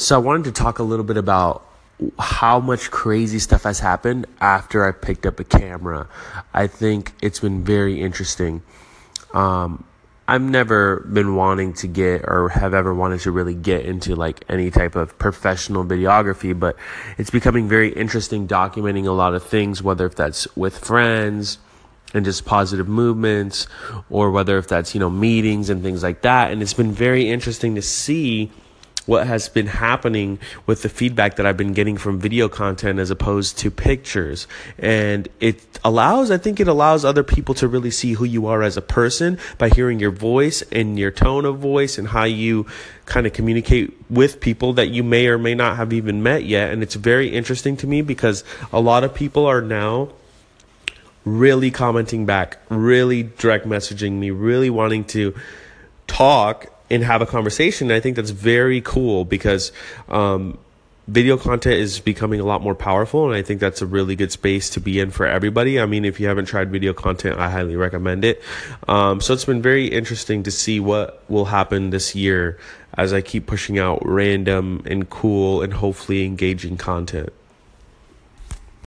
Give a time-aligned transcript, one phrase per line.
[0.00, 1.62] So I wanted to talk a little bit about
[2.18, 6.08] how much crazy stuff has happened after I picked up a camera.
[6.54, 8.62] I think it's been very interesting.
[9.34, 9.84] Um,
[10.26, 14.42] I've never been wanting to get or have ever wanted to really get into like
[14.48, 16.76] any type of professional videography, but
[17.18, 21.58] it's becoming very interesting documenting a lot of things, whether if that's with friends
[22.14, 23.66] and just positive movements
[24.08, 26.52] or whether if that's, you know, meetings and things like that.
[26.52, 28.50] And it's been very interesting to see
[29.10, 33.10] what has been happening with the feedback that I've been getting from video content as
[33.10, 34.46] opposed to pictures.
[34.78, 38.62] And it allows, I think it allows other people to really see who you are
[38.62, 42.66] as a person by hearing your voice and your tone of voice and how you
[43.06, 46.72] kind of communicate with people that you may or may not have even met yet.
[46.72, 50.10] And it's very interesting to me because a lot of people are now
[51.24, 55.34] really commenting back, really direct messaging me, really wanting to
[56.06, 57.90] talk and have a conversation.
[57.90, 59.72] And I think that's very cool because
[60.08, 60.58] um,
[61.10, 64.32] video content is becoming a lot more powerful, and I think that's a really good
[64.32, 65.80] space to be in for everybody.
[65.80, 68.42] I mean, if you haven't tried video content, I highly recommend it.
[68.86, 72.58] Um, so it's been very interesting to see what will happen this year
[72.94, 77.32] as I keep pushing out random and cool and hopefully engaging content.